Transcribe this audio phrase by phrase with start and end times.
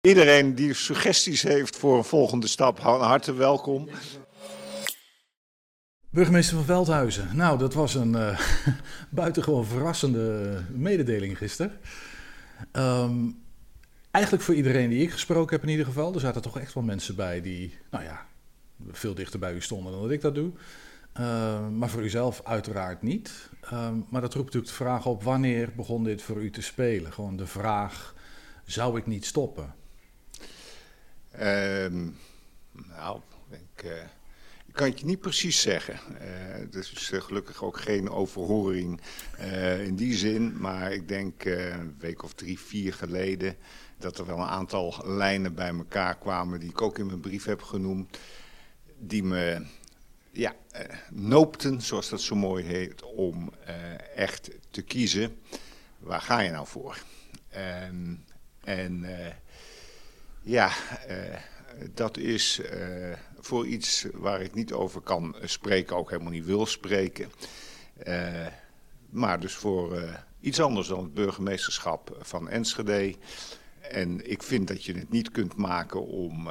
[0.00, 3.88] Iedereen die suggesties heeft voor een volgende stap, harte welkom.
[6.10, 7.36] Burgemeester van Veldhuizen.
[7.36, 8.40] Nou, dat was een uh,
[9.10, 11.78] buitengewoon verrassende mededeling gisteren.
[12.72, 13.42] Um,
[14.10, 16.14] eigenlijk voor iedereen die ik gesproken heb in ieder geval.
[16.14, 18.26] Er zaten toch echt wel mensen bij die, nou ja,
[18.90, 20.52] veel dichter bij u stonden dan dat ik dat doe.
[21.20, 23.50] Uh, maar voor uzelf uiteraard niet.
[23.64, 27.12] Uh, maar dat roept natuurlijk de vraag op, wanneer begon dit voor u te spelen?
[27.12, 28.14] Gewoon de vraag,
[28.64, 29.78] zou ik niet stoppen?
[31.38, 32.16] Um,
[32.72, 33.92] nou, ik, uh,
[34.66, 35.98] ik kan het je niet precies zeggen.
[36.20, 39.00] Uh, er is uh, gelukkig ook geen overhoring
[39.84, 40.60] in die zin.
[40.60, 43.56] Maar ik denk een week of drie, vier geleden...
[43.98, 46.60] dat er wel een aantal lijnen bij elkaar kwamen...
[46.60, 48.18] die ik ook in mijn brief heb genoemd...
[48.98, 49.66] die me
[50.30, 50.54] ja,
[51.10, 53.02] noopten, zoals dat zo mooi heet...
[53.02, 53.52] om
[54.14, 55.40] echt te kiezen.
[55.98, 57.02] Waar ga je nou voor?
[57.48, 58.14] Ehm,
[58.64, 59.04] en...
[60.50, 60.70] Ja,
[61.08, 61.16] uh,
[61.94, 66.66] dat is uh, voor iets waar ik niet over kan spreken, ook helemaal niet wil
[66.66, 67.30] spreken.
[69.10, 70.02] Maar dus voor
[70.40, 73.14] iets anders dan het burgemeesterschap van Enschede.
[73.80, 76.48] En ik vind dat je het niet kunt maken om,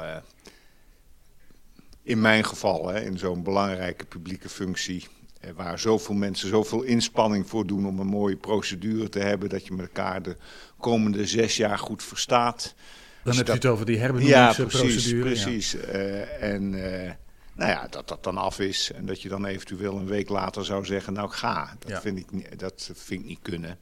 [2.02, 5.08] in mijn geval, hè, in zo'n belangrijke publieke functie,
[5.54, 9.76] waar zoveel mensen zoveel inspanning voor doen om een mooie procedure te hebben, dat je
[9.78, 10.36] elkaar de
[10.78, 12.74] komende zes jaar goed verstaat.
[13.22, 15.28] Dan heb je het over die herbenoemingsprocedure.
[15.28, 15.42] Ja, precies.
[15.42, 15.72] precies.
[15.72, 15.78] Ja.
[15.78, 17.10] Uh, en uh,
[17.54, 20.64] nou ja, dat dat dan af is en dat je dan eventueel een week later
[20.64, 21.76] zou zeggen, nou ik ga.
[21.78, 22.00] Dat, ja.
[22.00, 23.78] vind, ik niet, dat vind ik niet kunnen.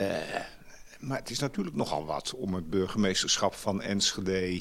[0.00, 0.06] Uh,
[1.00, 4.60] maar het is natuurlijk nogal wat om het burgemeesterschap van Enschede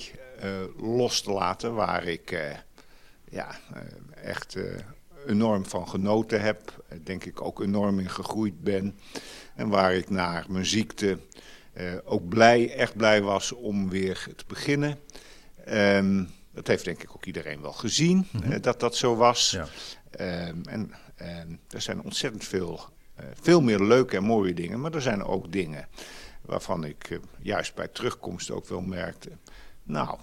[0.77, 2.37] los te laten, waar ik
[3.29, 3.59] ja,
[4.15, 4.57] echt
[5.27, 6.83] enorm van genoten heb.
[7.03, 8.99] Denk ik ook enorm in gegroeid ben.
[9.55, 11.19] En waar ik naar mijn ziekte
[12.03, 14.99] ook blij, echt blij was om weer te beginnen.
[15.67, 18.51] Um, dat heeft denk ik ook iedereen wel gezien, mm -hmm.
[18.51, 19.51] uh, dat dat zo was.
[19.51, 19.67] Ja.
[20.47, 22.79] Um, en um, er zijn ontzettend veel,
[23.19, 24.81] uh, veel meer leuke en mooie dingen.
[24.81, 25.87] Maar er zijn ook dingen
[26.41, 29.29] waarvan ik juist bij terugkomst ook wel merkte...
[29.85, 30.19] Nou,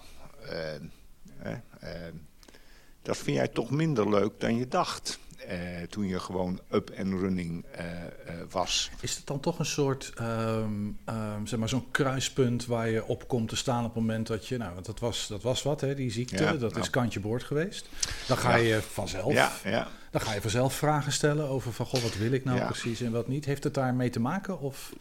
[3.03, 5.19] dat vind jij toch minder leuk dan je dacht
[5.49, 8.91] uh, toen je gewoon up and running uh, uh, was.
[9.01, 13.29] Is het dan toch een soort, um, um, zeg maar, zo'n kruispunt waar je op
[13.29, 15.81] komt te staan op het moment dat je, nou, want dat was, dat was wat,
[15.81, 16.83] hè, die ziekte, ja, dat nou.
[16.83, 17.89] is kantje boord geweest.
[18.27, 18.75] Dan ga ja.
[18.75, 19.89] je vanzelf, ja, ja.
[20.11, 23.13] dan ga je vanzelf vragen stellen over van, goh, wat wil ik nou precies en
[23.13, 23.45] wat niet.
[23.45, 24.61] Heeft het daar mee te maken?
[24.61, 24.93] Of?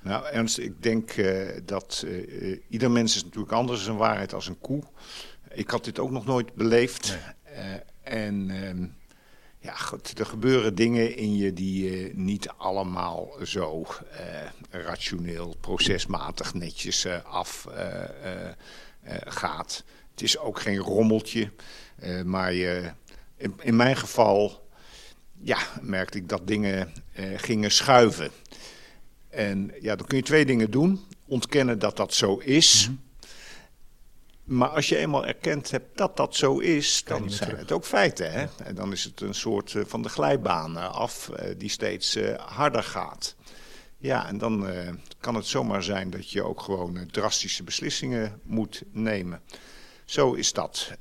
[0.00, 1.12] Nou, Ernst, ik denk
[1.64, 2.06] dat
[2.68, 4.82] ieder mens is natuurlijk anders, is een waarheid als een koe.
[5.50, 7.18] Ik had dit ook nog nooit beleefd.
[7.54, 7.80] Nee.
[8.02, 8.86] en ehm,
[9.66, 17.04] ja, goed, er gebeuren dingen in je die niet allemaal zo uh, rationeel, procesmatig netjes
[17.04, 17.66] uh, af
[19.24, 19.84] gaat.
[20.10, 21.50] Het is ook geen rommeltje,
[22.24, 22.54] maar
[23.62, 24.68] in, mijn geval
[25.38, 26.92] ja, merkte ik dat dingen
[27.36, 28.30] gingen schuiven.
[29.28, 31.00] En ja, dan kun je twee dingen doen.
[31.26, 32.86] Ontkennen dat dat zo is.
[32.86, 33.05] -hmm.
[34.46, 37.60] Maar als je eenmaal erkend hebt dat dat zo is, dan zijn terug.
[37.60, 38.32] het ook feiten.
[38.32, 38.40] Hè?
[38.40, 38.48] Ja.
[38.64, 42.82] En dan is het een soort uh, van de glijbaan af uh, die steeds harder
[42.82, 43.36] gaat.
[43.98, 44.66] Ja, en dan
[45.20, 49.40] kan het zomaar zijn dat je ook gewoon drastische beslissingen moet nemen.
[50.04, 50.92] Zo is dat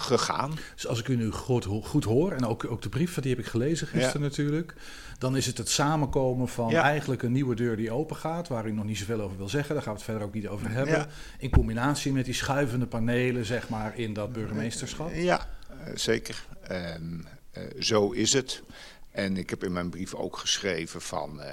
[0.00, 0.58] gegaan.
[0.74, 3.38] Dus als ik u nu goed, goed hoor, en ook, ook de brief, die heb
[3.40, 4.28] ik gelezen gisteren ja.
[4.28, 4.74] natuurlijk.
[5.18, 6.82] Dan is het het samenkomen van ja.
[6.82, 9.74] eigenlijk een nieuwe deur die open gaat, waar u nog niet zoveel over wil zeggen.
[9.74, 10.94] Daar gaan we het verder ook niet over hebben.
[10.94, 11.06] Ja.
[11.38, 15.10] In combinatie met die schuivende panelen, zeg maar, in dat burgemeesterschap.
[15.14, 15.48] Ja,
[15.94, 16.44] zeker.
[16.70, 17.26] Um,
[17.58, 18.62] uh, zo is het.
[19.10, 21.40] En ik heb in mijn brief ook geschreven van...
[21.40, 21.46] Uh,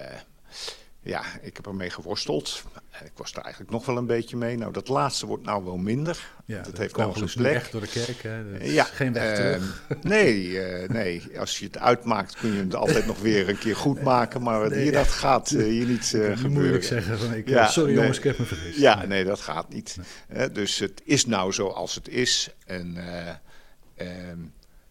[1.07, 2.63] ja, ik heb ermee geworsteld.
[3.03, 4.57] Ik was er eigenlijk nog wel een beetje mee.
[4.57, 6.34] Nou, dat laatste wordt nou wel minder.
[6.45, 7.53] Ja, dat, heeft nou zijn plek.
[7.56, 8.41] echt door de kerk, hè?
[8.62, 9.84] ja, geen weg terug.
[9.90, 13.57] Uh, nee, uh, nee, als je het uitmaakt kun je het altijd nog weer een
[13.57, 14.41] keer goed maken.
[14.41, 16.51] Maar nee, hier, dat gaat uh, hier niet gebeuren.
[16.51, 18.79] moeilijk zeggen van, ik, ja, sorry nee, jongens, ik heb me vergist.
[18.79, 19.97] Ja, nee, dat gaat niet.
[20.51, 22.50] Dus het is nou zoals het is.
[22.65, 22.98] En
[23.95, 24.39] ehm,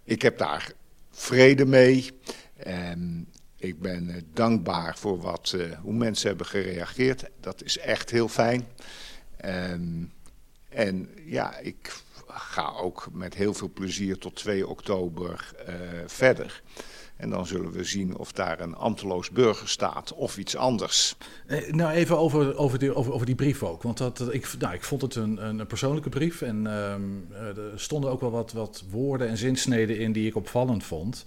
[0.05, 0.73] ik heb daar
[1.11, 2.11] vrede mee.
[2.67, 7.25] Um, ik ben uh, dankbaar voor wat, uh, hoe mensen hebben gereageerd.
[7.41, 8.67] Dat is echt heel fijn.
[9.45, 10.13] Um,
[10.69, 11.93] en ja, ik
[12.29, 15.75] ga ook met heel veel plezier tot 2 oktober uh,
[16.07, 16.63] verder.
[17.17, 21.17] En dan zullen we zien of daar een ambteloos burger staat of iets anders.
[21.47, 23.83] Eh, nou, even over, over, die, over, over die brief ook.
[23.83, 26.43] Want dat, ik, nou, ik vond het een, een persoonlijke brief.
[26.43, 27.03] En ehm,
[27.57, 31.25] er stonden ook wel wat, wat woorden en zinsneden in die ik opvallend vond.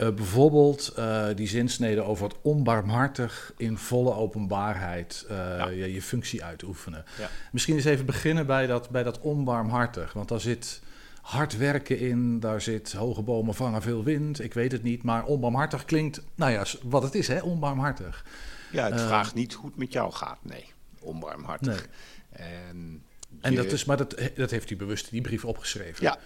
[0.00, 5.68] Uh, bijvoorbeeld uh, die zinsnede over het onbarmhartig in volle openbaarheid uh, ja.
[5.68, 7.04] je, je, functie uitoefenen.
[7.18, 7.30] Ja.
[7.52, 10.12] Misschien eens even beginnen bij dat, bij dat onbarmhartig.
[10.12, 10.82] Want daar zit
[11.20, 15.02] hard werken in, daar zit hoge bomen vangen veel wind, ik weet het niet.
[15.02, 18.24] Maar onbarmhartig klinkt, nou ja, wat het is hè, onbarmhartig.
[18.72, 21.88] Ja, het vraagt niet hoe het met jou gaat, nee, onbarmhartig.
[22.36, 22.48] Nee.
[22.48, 23.02] En,
[23.40, 26.04] en dat is, maar dat, dat heeft u bewust in die brief opgeschreven.
[26.04, 26.18] Ja.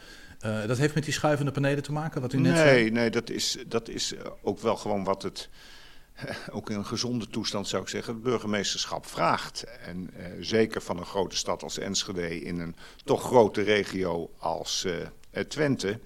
[0.45, 2.91] Uh, dat heeft met die schuivende panelen te maken, wat u net nee, zei?
[2.91, 5.49] Nee, dat is, dat is ook wel gewoon wat het,
[6.57, 9.65] ook in een gezonde toestand zou ik zeggen, het burgemeesterschap vraagt.
[9.87, 14.85] En uh, zeker van een grote stad als Enschede in een toch grote regio als
[14.87, 15.89] uh, Twente.
[15.89, 16.01] ik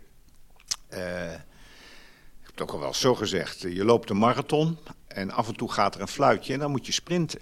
[2.40, 5.72] heb het ook al wel zo gezegd, je loopt een marathon en af en toe
[5.72, 7.40] gaat er een fluitje en dan moet je sprinten.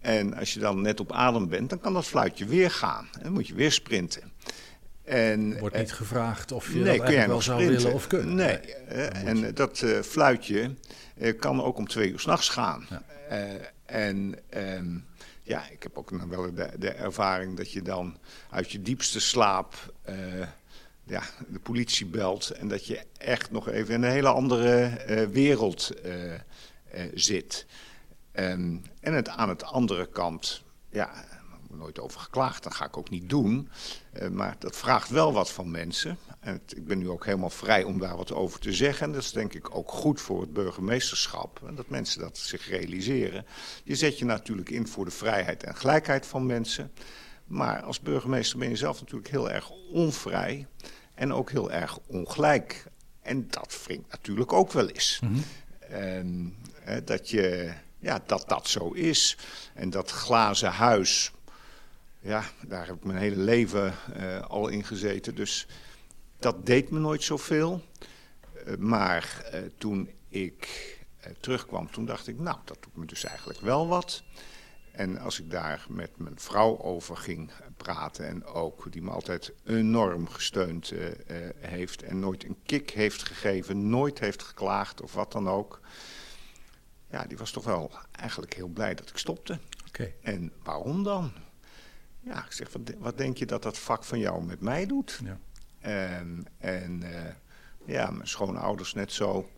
[0.00, 3.08] En als je dan net op adem bent, dan kan dat fluitje weer gaan.
[3.12, 4.32] En dan moet je weer sprinten.
[5.08, 8.34] En, Wordt niet gevraagd of je nee, dat wel zou willen of kunnen.
[8.34, 9.06] Nee, nee.
[9.06, 10.74] en dat uh, fluitje
[11.16, 12.86] uh, kan ook om twee uur s'nachts gaan.
[12.90, 13.02] Ja.
[13.30, 13.54] Uh,
[13.86, 15.04] en um,
[15.42, 18.18] ja, ik heb ook nog wel de, de, ervaring dat je dan
[18.50, 19.94] uit je diepste slaap
[21.04, 22.50] ja, de politie belt...
[22.50, 24.90] en dat je echt nog even in een hele andere
[25.32, 25.92] wereld
[27.14, 27.66] zit.
[28.32, 30.62] Um, en het, aan het andere kant...
[30.90, 31.24] Ja,
[31.76, 33.68] nooit over geklaagd, dat ga ik ook niet doen.
[34.12, 36.18] Uh, maar dat vraagt wel wat van mensen.
[36.40, 39.06] En het, ik ben nu ook helemaal vrij om daar wat over te zeggen.
[39.06, 41.62] En dat is denk ik ook goed voor het burgemeesterschap.
[41.66, 43.46] En dat mensen dat zich realiseren.
[43.84, 46.92] Je zet je natuurlijk in voor de vrijheid en gelijkheid van mensen.
[47.46, 50.66] Maar als burgemeester ben je zelf natuurlijk heel erg onvrij.
[51.14, 52.84] En ook heel erg ongelijk.
[53.22, 55.20] En dat wringt natuurlijk ook wel eens.
[55.22, 55.44] Mm -hmm.
[55.78, 59.36] en, hè, dat, je, ja, dat dat zo is.
[59.74, 61.32] En dat glazen huis
[62.20, 65.34] ja, daar heb ik mijn hele leven uh, al in gezeten.
[65.34, 65.66] Dus
[66.38, 67.82] dat deed me nooit zoveel.
[68.66, 70.96] Uh, maar uh, toen ik
[71.40, 74.22] terugkwam, toen dacht ik, nou, dat doet me dus eigenlijk wel wat.
[74.92, 79.52] En als ik daar met mijn vrouw over ging praten en ook die me altijd
[79.64, 80.92] enorm gesteund
[81.56, 85.80] heeft en nooit een kick heeft gegeven, nooit heeft geklaagd of wat dan ook.
[87.10, 89.58] Ja, die was toch wel eigenlijk heel blij dat ik stopte.
[89.88, 90.14] Okay.
[90.22, 91.32] En waarom dan?
[92.28, 95.20] Ja, ik zeg, wat, wat, denk je dat dat vak van jou met mij doet?
[95.24, 95.38] Ja.
[95.80, 97.08] En, en uh,
[97.84, 99.48] ja, mijn schoonouders net zo.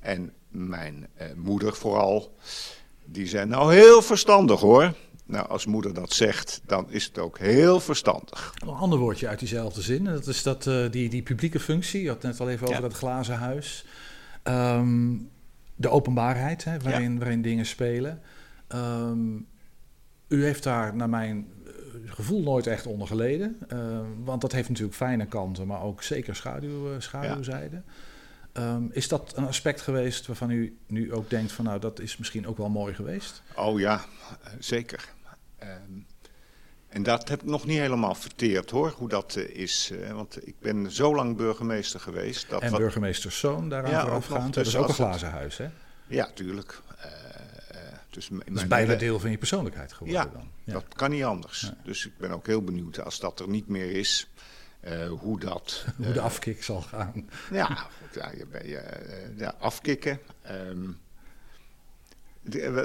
[0.00, 2.34] En mijn uh, moeder vooral.
[3.04, 4.94] Die zei, nou heel verstandig hoor.
[5.26, 8.54] Nou, als moeder dat zegt, dan is het ook heel verstandig.
[8.58, 10.04] Een ander woordje uit diezelfde zin.
[10.04, 12.02] Dat is dat, uh, die, die publieke functie.
[12.02, 12.88] Je had net al even over ja.
[12.88, 13.86] dat glazen huis.
[14.42, 15.30] Um,
[15.76, 17.18] de openbaarheid, hè, waarin, ja.
[17.18, 18.22] waarin dingen spelen.
[18.68, 19.46] Um,
[20.28, 21.46] u heeft daar, naar mijn
[22.06, 23.58] gevoel nooit echt onder geleden.
[23.72, 27.82] Uh, want dat heeft natuurlijk fijne kanten, maar ook zeker schaduw, uh, schaduwzijde.
[28.54, 28.74] Ja.
[28.74, 32.16] Um, is dat een aspect geweest waarvan u nu ook denkt van nou dat is
[32.16, 33.42] misschien ook wel mooi geweest?
[33.56, 34.04] Oh ja,
[34.58, 35.08] zeker.
[35.62, 36.06] Um,
[36.88, 39.92] en dat heb ik nog niet helemaal verteerd hoor, hoe dat uh, is.
[40.12, 42.50] want ik ben zo lang burgemeester geweest.
[42.50, 42.80] Dat en wat...
[42.80, 44.54] burgemeesterszoon daaraan ja, voorafgaand.
[44.54, 45.68] Dat is ook een glazen huis hè?
[46.06, 46.82] Ja, tuurlijk.
[48.14, 50.48] Dus dat is bijna deel van je persoonlijkheid geworden ja, dan.
[50.64, 51.60] Ja, dat kan niet anders.
[51.60, 51.76] Ja.
[51.84, 54.28] Dus ik ben ook heel benieuwd als dat er niet meer is,
[54.84, 55.84] uh, hoe dat...
[55.96, 57.28] hoe de afkik zal gaan.
[57.50, 58.82] ja, ja, je, je,
[59.36, 60.20] ja afkikken.
[60.50, 60.98] Um,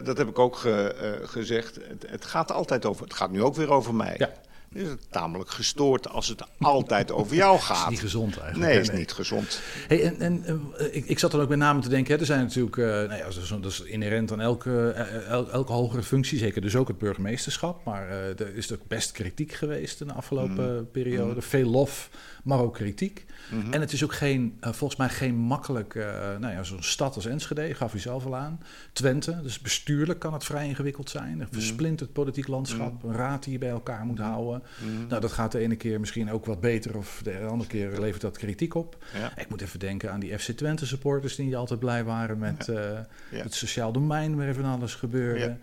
[0.03, 1.75] dat heb ik ook ge, uh, gezegd.
[1.75, 3.03] Het, het, gaat altijd over...
[3.03, 4.15] Het gaat nu ook weer over mij.
[4.17, 4.31] Ja
[4.73, 7.75] is het tamelijk gestoord als het altijd over jou gaat.
[7.75, 8.71] Dat is niet gezond eigenlijk.
[8.71, 9.61] Nee, is niet gezond.
[9.87, 10.43] Hey, en, en
[10.79, 12.85] uh, ik, ik zat dan ook met name te denken, hè, er zijn natuurlijk, uh,
[12.85, 14.89] nou ja, dat, is, dat is inherent aan elke,
[15.27, 17.85] el, elke hogere functie, zeker dus ook het burgemeesterschap.
[17.85, 20.91] Maar er is ook best kritiek geweest in de afgelopen mm.
[20.91, 21.33] periode.
[21.33, 21.41] Mm.
[21.41, 22.09] Veel lof,
[22.43, 23.25] maar ook kritiek.
[23.51, 23.73] Mm -hmm.
[23.73, 25.93] En het is ook geen, volgens mij geen makkelijk,
[26.39, 28.59] nou ja, zo'n stad als Enschede, gaf u zelf al aan.
[28.93, 31.39] Twente, dus bestuurlijk kan het vrij ingewikkeld zijn.
[31.39, 34.58] Een versplinterd politiek landschap, een raad die je bij elkaar moet houden.
[34.83, 35.07] Mm.
[35.07, 38.21] Nou, dat gaat de ene keer misschien ook wat beter of de andere keer levert
[38.21, 38.97] dat kritiek op.
[39.13, 39.37] Ja.
[39.37, 42.65] Ik moet even denken aan die FC Twente supporters die niet altijd blij waren met
[42.65, 42.73] ja.
[42.73, 42.99] Uh,
[43.31, 43.43] ja.
[43.43, 45.57] het sociaal domein waar van alles gebeurde.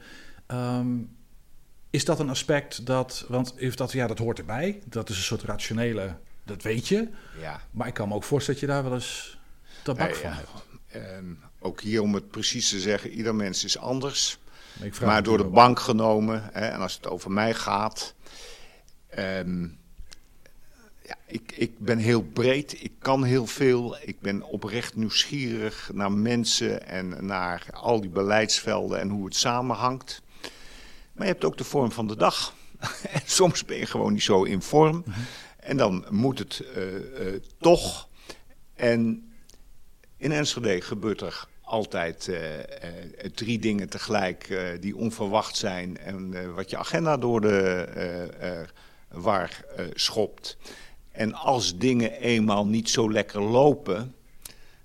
[0.53, 1.15] Um,
[1.91, 4.83] is dat een aspect dat, want heeft dat, ja, dat hoort erbij.
[4.85, 7.09] Dat is een soort rationele, dat weet je.
[7.41, 7.61] Ja.
[7.71, 9.38] Maar ik kan me ook voorstellen dat je daar wel eens
[9.83, 10.49] tabak van hebt.
[10.95, 14.38] Um, ook hier om het precies te zeggen, ieder mens is anders.
[15.05, 18.15] Maar door de bank genomen, hè, en als het over mij gaat,
[19.18, 19.78] Um,
[21.06, 23.96] ja, ik, ik ben heel breed, ik kan heel veel.
[24.00, 30.23] Ik ben oprecht nieuwsgierig naar mensen en naar al die beleidsvelden en hoe het samenhangt.
[31.12, 32.54] Maar je hebt ook de vorm van de dag.
[33.12, 35.04] en soms ben je gewoon niet zo in vorm.
[35.61, 38.08] En dan moet het uh, uh, toch.
[38.75, 39.32] En
[40.16, 42.38] in Enschede gebeurt er altijd uh,
[43.35, 45.99] drie dingen tegelijk die onverwacht zijn.
[45.99, 48.68] En wat je agenda door de
[49.16, 50.56] war schopt.
[51.11, 54.14] En als dingen eenmaal niet zo lekker lopen,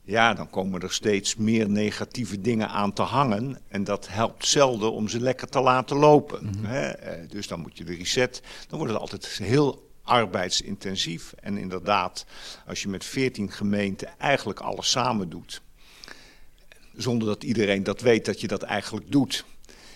[0.03, 3.57] ja, dan komen er steeds meer negatieve dingen aan te hangen.
[3.67, 6.43] En dat helpt zelden om ze lekker te laten lopen.
[6.43, 6.93] Mm -hmm.
[7.27, 8.41] Dus dan moet je de reset.
[8.67, 11.33] Dan wordt het altijd heel arbeidsintensief.
[11.39, 12.25] En inderdaad,
[12.67, 15.61] als je met 14 gemeenten eigenlijk alles samen doet.
[16.95, 19.45] Zonder dat iedereen dat weet dat je dat eigenlijk doet.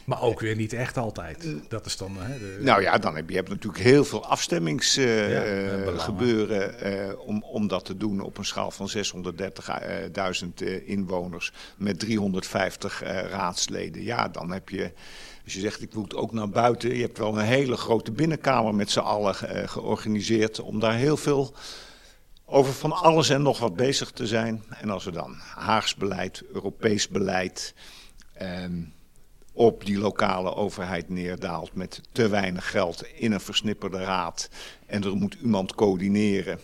[0.05, 1.47] Maar ook weer niet echt altijd.
[1.67, 2.17] Dat is dan.
[2.19, 2.57] Hè, de...
[2.59, 7.67] Nou ja, dan heb je hebt natuurlijk heel veel afstemmingsgebeuren uh, ja, uh, om, om
[7.67, 8.93] dat te doen op een schaal van 630.000
[10.59, 14.03] uh, inwoners met 350 raadsleden.
[14.03, 14.91] Ja, dan heb je.
[15.43, 16.95] Als je zegt, ik moet ook naar buiten.
[16.95, 20.59] Je hebt wel een hele grote binnenkamer met z'n allen ge georganiseerd.
[20.59, 21.55] Om daar heel veel
[22.45, 24.63] over van alles en nog wat bezig te zijn.
[24.69, 27.74] En als we dan Haags beleid, Europees beleid.
[28.41, 28.94] Um,
[29.55, 34.50] op die lokale overheid neerdaalt met te weinig geld in een versnipperde raad
[34.85, 36.59] en er moet iemand coördineren.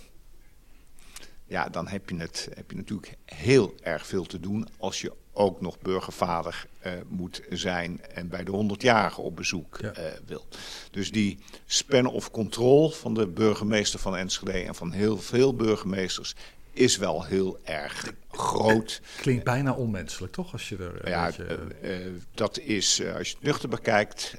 [1.45, 5.13] Ja, dan heb je, het, heb je natuurlijk heel erg veel te doen als je
[5.33, 9.98] ook nog burgervader uh, moet zijn en bij de 100-jarigen op bezoek ja.
[9.98, 10.45] uh, wil.
[10.91, 16.36] Dus die span of control van de burgemeester van Enschede en van heel veel burgemeesters
[16.73, 19.01] is wel heel erg groot.
[19.21, 20.51] Klinkt bijna onmenselijk, toch?
[20.51, 21.59] Als je er, ja, beetje...
[21.83, 24.35] uh, uh, dat is, uh, als je het nuchter bekijkt,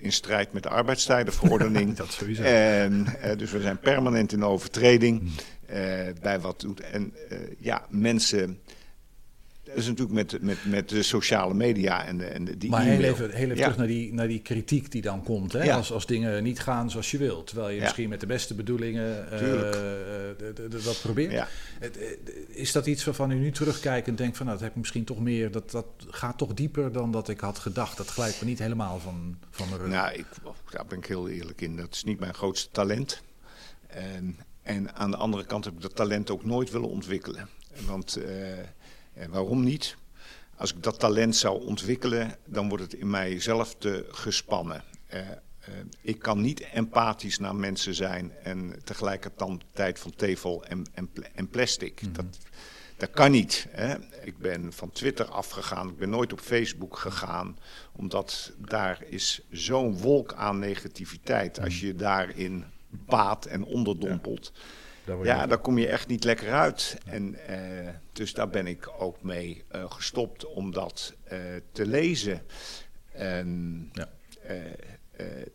[0.00, 1.96] in strijd met de arbeidstijdenverordening.
[1.96, 2.42] dat sowieso.
[2.42, 6.14] En, dus we zijn permanent in overtreding hmm.
[6.20, 6.80] bij wat doet.
[6.80, 7.14] En
[7.58, 8.60] ja, mensen
[9.74, 12.82] dat is natuurlijk met, met, met de sociale media en, de, en de, die Maar
[12.82, 13.62] heel even, heel even ja.
[13.62, 15.52] terug naar die, naar die kritiek die dan komt.
[15.52, 15.62] Hè?
[15.62, 15.76] Ja.
[15.76, 17.46] Als, als dingen niet gaan zoals je wilt.
[17.46, 17.82] Terwijl je ja.
[17.82, 21.48] misschien met de beste bedoelingen uh, dat probeert.
[22.48, 24.46] Is dat iets waarvan u nu terugkijkt en denkt van...
[24.46, 25.50] nou, dat heb ik misschien toch meer...
[25.50, 27.96] Dat, dat gaat toch dieper dan dat ik had gedacht.
[27.96, 29.88] Dat glijdt me niet helemaal van, van de rug.
[29.88, 30.26] Nou, ik,
[30.70, 31.76] daar ben ik heel eerlijk in.
[31.76, 33.22] Dat is niet mijn grootste talent.
[33.86, 37.48] En, en aan de andere kant heb ik dat talent ook nooit willen ontwikkelen.
[37.86, 38.18] Want...
[38.18, 38.24] Uh,
[39.14, 39.96] en waarom niet?
[40.56, 44.82] Als ik dat talent zou ontwikkelen, dan wordt het in mijzelf te gespannen.
[45.14, 45.28] Uh, uh,
[46.00, 52.02] ik kan niet empathisch naar mensen zijn en tegelijkertijd van tevel en, en, en plastic.
[52.02, 52.16] Mm -hmm.
[52.16, 52.38] dat,
[52.96, 53.66] dat kan niet.
[53.70, 53.94] Hè?
[54.24, 57.58] Ik ben van Twitter afgegaan, ik ben nooit op Facebook gegaan,
[57.92, 61.60] omdat daar is zo'n wolk aan negativiteit.
[61.60, 64.52] Als je daarin baat en onderdompelt.
[64.54, 64.60] Ja.
[65.04, 66.98] Daar ja, daar kom je echt niet lekker uit.
[67.04, 71.38] En, uh, dus daar ben ik ook mee uh, gestopt om dat uh,
[71.72, 72.42] te lezen.
[73.12, 74.08] En ja.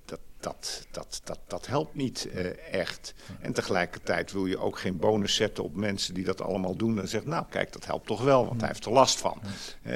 [0.06, 2.30] dat, dat, dat, dat, dat helpt niet
[2.72, 3.14] echt.
[3.40, 7.00] En tegelijkertijd wil je ook geen bonus zetten op mensen die dat allemaal doen.
[7.00, 9.42] En zeggen, nou kijk, dat helpt toch wel, want hij heeft er last van.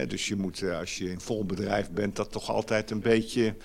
[0.07, 3.55] dus je moet, als je in vol bedrijf bent, dat toch altijd een beetje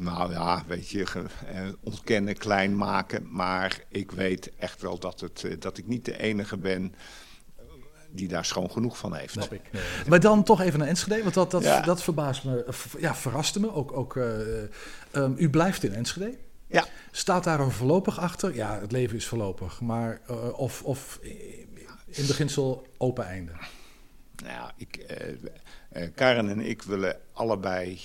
[0.00, 1.06] nou ja, weet je,
[1.46, 3.26] eh, ontkennen, klein maken.
[3.30, 6.94] Maar ik weet echt wel dat, het, eh, dat ik niet de enige ben
[8.12, 9.32] die daar schoon genoeg van heeft.
[9.32, 9.62] Snap ik.
[10.08, 11.80] Maar dan toch even naar Enschede, want dat, dat, ja.
[11.80, 12.66] dat verbaast me,
[12.98, 13.72] ja, verraste me.
[13.72, 14.24] Ook, ook, uh,
[15.12, 16.38] um, u blijft in Enschede.
[16.66, 16.86] Ja.
[17.10, 18.54] Staat daar een voorlopig achter?
[18.54, 19.80] Ja, het leven is voorlopig.
[19.80, 21.18] Maar uh, of, of
[22.06, 23.52] in beginsel open einde?
[24.42, 25.16] Nou ja, ik,
[25.92, 28.00] uh, Karen en ik willen allebei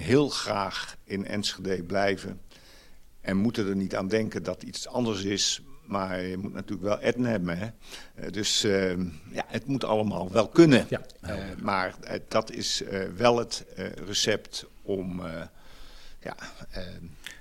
[0.00, 2.40] heel graag in Enschede blijven.
[3.20, 5.62] En moeten er niet aan denken dat iets anders is.
[5.86, 7.58] Maar je moet natuurlijk wel eten hebben.
[7.58, 7.70] Hè?
[8.30, 8.90] Dus uh,
[9.30, 10.86] ja, het moet allemaal wel kunnen.
[10.88, 12.82] Ja, uh, maar uh, dat is
[13.16, 13.64] wel het
[14.06, 15.22] recept om.
[16.20, 16.36] ja,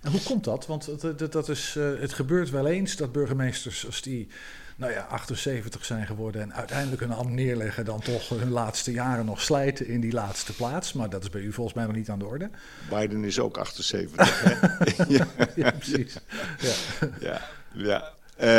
[0.01, 0.65] en hoe komt dat?
[0.65, 4.27] Want dat, dat is, het gebeurt wel eens dat burgemeesters, als die
[4.75, 9.25] nou ja, 78 zijn geworden en uiteindelijk hun hand neerleggen, dan toch hun laatste jaren
[9.25, 10.93] nog slijten in die laatste plaats.
[10.93, 12.49] Maar dat is bij u volgens mij nog niet aan de orde.
[12.89, 14.43] Biden is ook 78.
[14.43, 15.03] hè?
[15.07, 15.27] ja.
[15.55, 16.17] ja, precies.
[16.59, 16.73] Ja,
[17.19, 17.41] ja.
[17.73, 18.13] ja.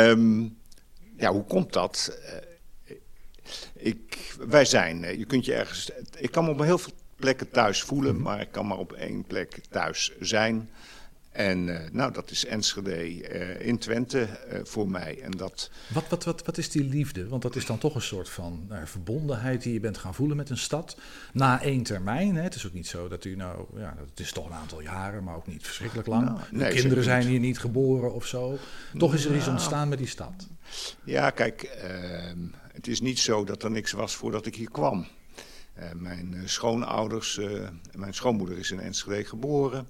[0.09, 0.57] Um,
[1.17, 2.19] ja hoe komt dat?
[2.89, 2.95] Uh,
[3.73, 7.81] ik, wij zijn, je kunt je ergens, ik kan me op heel veel plekken thuis
[7.81, 8.23] voelen, -hmm.
[8.23, 10.69] maar ik kan maar op één plek thuis zijn.
[11.37, 15.19] En uh, nou, dat is Enschede uh, in Twente uh, voor mij.
[15.21, 15.69] En dat...
[15.87, 17.27] wat, wat, wat, wat is die liefde?
[17.27, 20.37] Want dat is dan toch een soort van nou, verbondenheid die je bent gaan voelen
[20.37, 20.97] met een stad.
[21.33, 22.35] Na één termijn.
[22.35, 22.41] Hè?
[22.41, 25.23] Het is ook niet zo dat u nou, ja, het is toch een aantal jaren,
[25.23, 26.25] maar ook niet verschrikkelijk lang.
[26.25, 28.57] Nou, nee, kinderen zijn hier niet geboren of zo.
[28.97, 29.57] Toch is er iets nou.
[29.57, 30.47] ontstaan met die stad.
[31.03, 32.39] Ja, kijk, ehm,
[32.73, 35.07] het is niet zo dat er niks was voordat ik hier kwam.
[35.95, 37.39] mijn schoonouders,
[37.95, 39.87] mijn schoonmoeder is in Enschede geboren.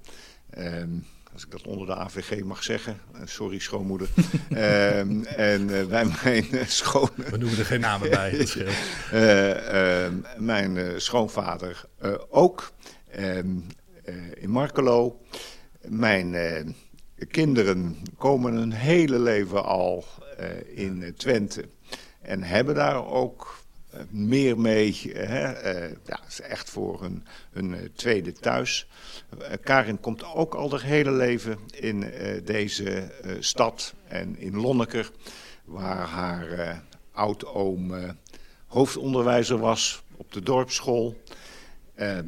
[0.49, 0.89] Ehm,
[1.38, 3.00] als ik dat onder de AVG mag zeggen.
[3.13, 4.10] Eh, sorry, schoonmoeder.
[4.50, 7.10] um, en uh, bij mijn uh, schoon...
[7.32, 8.70] We noemen er geen namen bij, scheelt.
[9.12, 11.86] Ehm, mijn schoonvader
[12.29, 12.72] ook.
[13.10, 13.48] Ehm,
[14.36, 15.22] in Markelo.
[15.82, 16.36] Mijn
[17.27, 20.06] kinderen komen een hele leven al
[20.65, 21.70] in Twente.
[22.22, 23.63] En hebben daar ook
[24.09, 25.11] meer mee.
[25.13, 25.41] Hè?
[26.05, 28.87] ja, is echt voor hun, hun tweede thuis.
[29.39, 32.11] Eh, Karin komt ook al haar hele leven in
[32.45, 35.11] deze stad en in Lonneker,
[35.65, 37.93] waar haar oud-oom
[38.67, 41.21] hoofdonderwijzer was op de dorpsschool.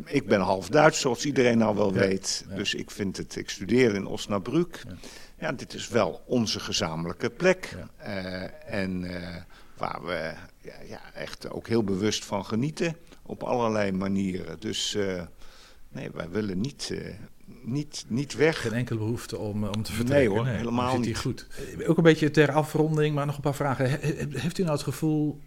[0.06, 2.46] ik ben half Duits, zoals iedereen nou wel ja, weet.
[2.50, 2.56] Ja.
[2.56, 4.84] Dus ik vind het, ik studeer in Osnabrück.
[4.88, 4.96] Ja.
[5.40, 7.76] ja dit is wel onze gezamenlijke plek.
[8.66, 9.06] en
[9.80, 10.34] waar we
[10.88, 14.60] ja, echt ook heel bewust van genieten op allerlei manieren.
[14.60, 14.98] Dus
[15.92, 17.14] Nee, wij willen niet, uh,
[17.62, 18.62] niet, niet weg.
[18.62, 20.28] Geen enkele behoefte om, om te vertrekken.
[20.28, 21.18] Nee hoor, nee, helemaal niet.
[21.18, 21.48] goed.
[21.86, 23.90] Ook een beetje ter afronding, maar nog een paar vragen.
[23.90, 25.40] He, heeft u nou het gevoel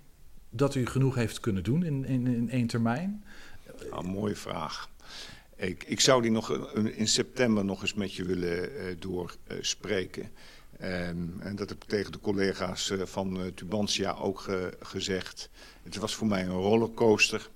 [0.50, 3.24] dat u genoeg heeft kunnen doen in, in, in één termijn?
[3.90, 4.90] Nou, mooie vraag.
[5.56, 10.30] Ik, ik zou die nog in september nog eens met je willen uh, doorspreken.
[10.82, 14.48] Um, en dat heb ik tegen de collega's uh, van Tubantia ook
[14.80, 15.48] gezegd.
[15.82, 17.48] Het was voor mij een rollercoaster.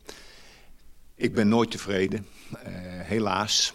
[1.14, 2.58] Ik ben nooit tevreden, uh,
[3.00, 3.74] helaas.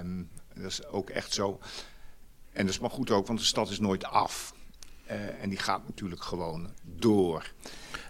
[0.00, 1.60] Um, dat is ook echt zo.
[2.52, 4.54] En dat is maar goed ook, want de stad is nooit af.
[5.10, 7.52] Uh, en die gaat natuurlijk gewoon door.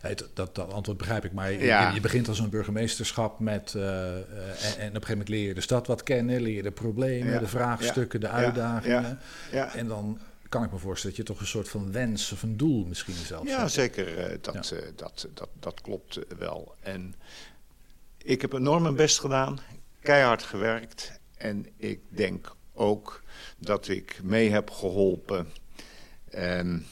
[0.01, 1.91] Hey, dat, dat, antwoord begrijp ik, maar je, ja.
[1.91, 3.75] je begint als een burgemeesterschap met...
[3.77, 6.55] Uh, uh, en, en, op een gegeven moment leer je de stad wat kennen, leer
[6.55, 7.39] je de problemen, ja.
[7.39, 8.27] de vraagstukken, ja.
[8.27, 9.19] de uitdagingen.
[9.51, 10.19] En dan
[10.49, 13.15] kan ik me voorstellen dat je toch een soort van wens of een doel misschien
[13.15, 13.71] zelf Ja, hebt.
[13.73, 14.39] zeker.
[14.41, 16.75] dat, dat, dat, dat klopt wel.
[16.81, 17.15] En
[18.19, 19.59] ik heb enorm mijn best gedaan,
[20.01, 21.21] keihard gewerkt.
[21.37, 23.23] En ik denk ook
[23.59, 25.49] dat ik mee heb geholpen
[26.35, 26.87] um,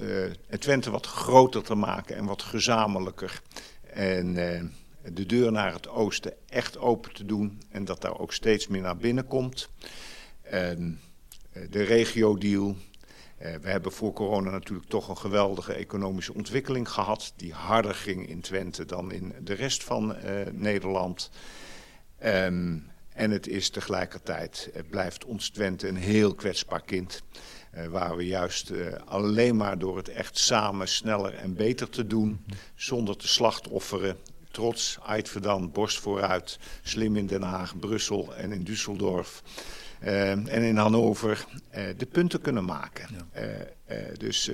[0.00, 3.42] uh, het Twente wat groter te maken en wat gezamenlijker.
[3.90, 4.62] En uh,
[5.12, 7.62] de deur naar het oosten echt open te doen.
[7.70, 9.68] En dat daar ook steeds meer naar binnen komt.
[10.52, 10.72] Uh,
[11.70, 17.32] de regio-deal, uh, we hebben voor corona natuurlijk toch een geweldige economische ontwikkeling gehad.
[17.36, 20.20] Die harder ging in Twente dan in de rest van uh,
[20.52, 21.30] Nederland.
[22.24, 27.22] Um, en het is tegelijkertijd, het blijft ons Twente een heel kwetsbaar kind.
[27.90, 28.72] Waar we juist
[29.04, 34.16] alleen maar door het echt samen sneller en beter te doen, zonder te slachtofferen,
[34.50, 39.42] trots, Eidverdam, borst vooruit, slim in Den Haag, Brussel en in Düsseldorf.
[40.02, 43.08] Uh, en in Hannover uh, de punten kunnen maken.
[43.34, 43.42] Ja.
[43.42, 44.50] Uh, dus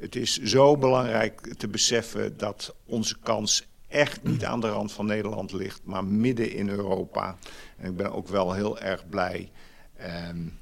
[0.00, 5.06] het is zo belangrijk te beseffen dat onze kans echt niet aan de rand van
[5.06, 7.36] Nederland ligt, maar midden in Europa.
[7.76, 9.50] En ik ben ook wel heel erg blij.
[10.28, 10.58] Um,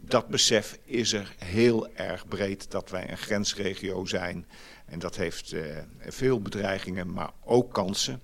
[0.00, 4.46] dat besef is er heel erg breed dat wij een grensregio zijn.
[4.86, 5.54] En dat heeft
[6.00, 8.20] veel bedreigingen, maar ook kansen.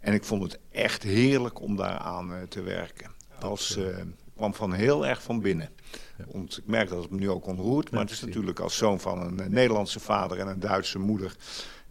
[0.00, 3.96] En ik vond het echt heerlijk om daaraan te werken als, uh,
[4.36, 5.68] kwam van heel erg van binnen.
[6.32, 7.90] Want ik merk dat het me nu ook onroert.
[7.90, 11.36] Maar het is natuurlijk als zoon van een uh, Nederlandse vader en een Duitse moeder...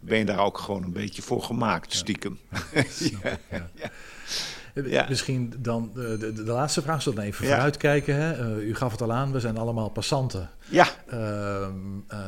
[0.00, 2.38] ben je daar ook gewoon een beetje voor gemaakt, stiekem.
[3.22, 3.38] ja.
[3.74, 3.90] ja.
[4.84, 5.06] Ja.
[5.08, 8.14] Misschien dan de, de, de, laatste vraag, zullen we even vooruitkijken.
[8.14, 8.56] Hè?
[8.56, 10.50] Uh, u gaf het al aan, we zijn allemaal passanten.
[10.68, 10.86] Ja.
[11.12, 11.18] Uh,
[12.12, 12.18] uh,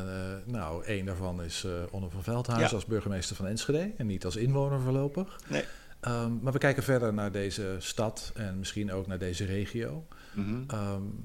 [0.44, 4.81] nou, één daarvan is Onno van Veldhuis als burgemeester van Enschede en niet als inwoner
[4.81, 5.40] voorlopig.
[5.48, 5.64] Nee.
[6.00, 10.06] Um, maar we kijken verder naar deze stad en misschien ook naar deze regio.
[10.34, 10.80] Mm -hmm.
[10.80, 11.24] um,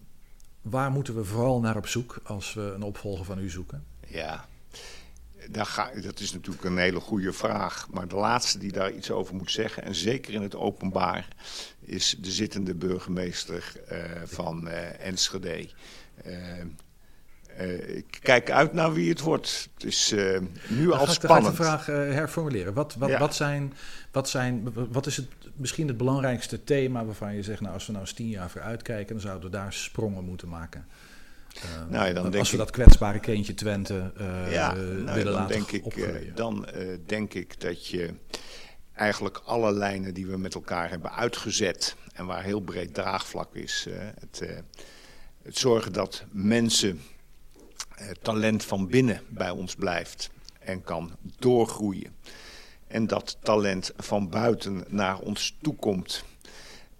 [0.61, 3.83] waar moeten we vooral naar op zoek als we een opvolger van u zoeken?
[4.07, 4.45] Ja,
[5.51, 7.87] ga, dat is natuurlijk een hele goede vraag.
[7.89, 11.27] Maar de laatste die daar iets over moet zeggen, en zeker in het openbaar,
[11.79, 15.69] is de zittende burgemeester uh, van uh, Enschede.
[16.25, 16.63] Uh,
[17.59, 19.69] uh, ik kijk uit naar wie het wordt.
[19.73, 21.19] Het is uh, nu al spannend.
[21.19, 22.73] Ik ga de vraag uh, herformuleren.
[22.73, 23.19] Wat, wat, ja.
[23.19, 23.73] wat, zijn,
[24.11, 27.61] wat, zijn, wat is het, misschien het belangrijkste thema waarvan je zegt...
[27.61, 29.13] nou, als we nou eens tien jaar vooruit kijken...
[29.13, 30.85] dan zouden we daar sprongen moeten maken.
[31.89, 34.11] nou, ja, dan als denk we ik, dat kwetsbare kindje Twente
[34.49, 36.67] ja, nou, willen dan laten denk ik, Dan
[37.05, 38.13] denk ik dat je
[38.93, 43.87] eigenlijk alle lijnen die we met elkaar hebben uitgezet en waar heel breed draagvlak is.
[44.19, 44.41] het,
[45.43, 47.01] het zorgen dat mensen
[48.21, 50.29] talent van binnen bij ons blijft
[50.59, 52.15] en kan doorgroeien.
[52.87, 56.23] En dat talent van buiten naar ons toe komt.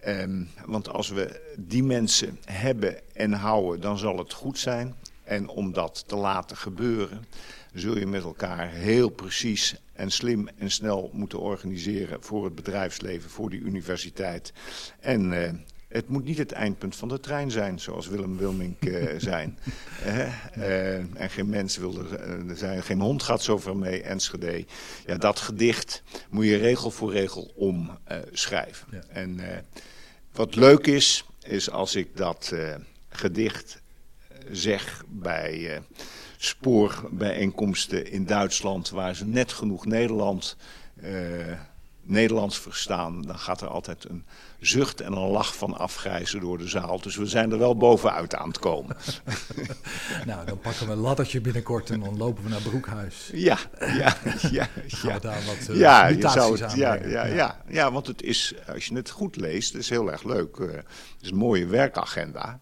[0.07, 4.95] Um, want als we die mensen hebben en houden, dan zal het goed zijn.
[5.23, 7.25] En om dat te laten gebeuren,
[7.73, 13.29] zul je met elkaar heel precies en slim en snel moeten organiseren voor het bedrijfsleven,
[13.29, 14.53] voor die universiteit.
[14.99, 15.49] En uh,
[15.93, 19.59] het moet niet het eindpunt van de trein zijn, zoals Willem Wilmink uh, zijn.
[20.57, 24.65] uh, en geen mens wil er zijn, geen hond gaat zover mee, Enschede.
[25.05, 28.87] Ja, dat gedicht moet je regel voor regel omschrijven.
[28.91, 29.03] Ja.
[29.09, 29.39] En
[30.31, 32.53] wat leuk is, is als ik dat
[33.09, 33.81] gedicht
[34.51, 35.81] zeg bij
[36.37, 40.57] spoorbijeenkomsten in Duitsland, waar ze net genoeg Nederland
[42.05, 44.25] Nederlands verstaan, dan gaat er altijd een
[44.59, 47.01] zucht en een lach van afgrijzen door de zaal.
[47.01, 48.97] Dus we zijn er wel bovenuit aan het komen.
[50.25, 53.29] nou, dan pakken we een laddertje binnenkort en dan lopen we naar Broekhuis.
[53.33, 54.17] Ja, ja,
[54.51, 54.67] ja.
[55.03, 55.19] ja.
[55.19, 58.85] daar wat uh, ja, je zou het, ja, ja, ja, ja, want het is, als
[58.85, 60.57] je het goed leest, is heel erg leuk.
[60.57, 60.85] Uh, het
[61.21, 62.59] is een mooie werkagenda.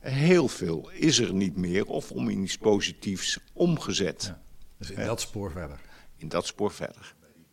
[0.00, 4.34] Heel veel is er niet meer of om in iets positiefs omgezet.
[4.78, 5.80] dus in dat spoor verder.
[6.16, 7.16] In dat spoor verder.